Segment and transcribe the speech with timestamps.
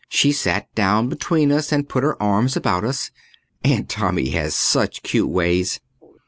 [0.09, 3.11] She sat down between us and put her arms about us.
[3.63, 5.79] Aunt Tommy has such cute ways.